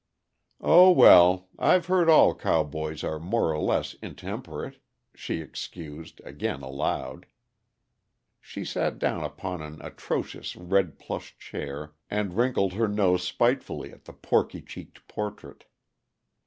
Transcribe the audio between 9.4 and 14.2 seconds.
an atrocious red plush chair, and wrinkled her nose spitefully at the